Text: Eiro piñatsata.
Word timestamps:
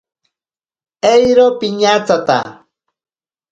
Eiro 1.13 1.45
piñatsata. 1.59 2.37